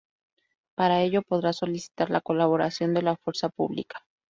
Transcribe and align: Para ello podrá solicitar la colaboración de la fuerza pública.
Para 0.75 1.03
ello 1.03 1.21
podrá 1.21 1.53
solicitar 1.53 2.09
la 2.09 2.21
colaboración 2.21 2.95
de 2.95 3.03
la 3.03 3.17
fuerza 3.17 3.49
pública. 3.49 3.99